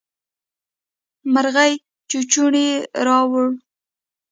[1.33, 1.73] مرغۍ
[2.09, 2.67] چوچوڼی
[3.05, 3.47] راووړ.